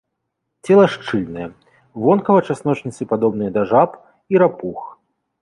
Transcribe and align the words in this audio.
Цела 0.69 0.85
шчыльнае, 0.93 1.47
вонкава 2.05 2.41
часночніцы 2.47 3.01
падобныя 3.13 3.51
да 3.59 3.67
жаб 3.75 3.89
і 4.35 4.43
рапух. 4.47 4.79